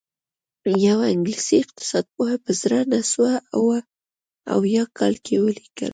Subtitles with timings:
[0.87, 3.77] یوه انګلیسي اقتصاد پوه په زر نه سوه اووه
[4.55, 5.89] اویا کال کې ولیکل